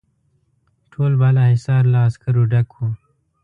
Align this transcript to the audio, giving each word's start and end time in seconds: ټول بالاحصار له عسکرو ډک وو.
ټول 0.91 1.11
بالاحصار 1.21 1.83
له 1.93 1.97
عسکرو 2.07 2.43
ډک 2.51 2.67
وو. 2.75 2.87